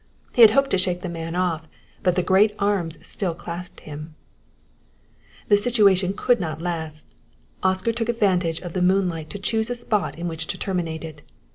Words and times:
He 0.33 0.41
had 0.41 0.49
hoped 0.49 0.71
to 0.71 0.79
shake 0.79 1.01
the 1.03 1.09
man 1.09 1.35
off, 1.35 1.67
but 2.01 2.15
the 2.15 2.23
great 2.23 2.55
arms 2.57 2.97
still 3.07 3.35
clasped 3.35 3.81
him. 3.81 4.15
The 5.47 5.57
situation 5.57 6.13
could 6.15 6.39
not 6.39 6.59
last. 6.59 7.13
Oscar 7.61 7.91
took 7.91 8.09
advantage 8.09 8.61
of 8.61 8.73
the 8.73 8.81
moonlight 8.81 9.29
to 9.29 9.37
choose 9.37 9.69
a 9.69 9.75
spot 9.75 10.17
in 10.17 10.27
which 10.27 10.47
to 10.47 10.57
terminate 10.57 11.03
it. 11.03 11.21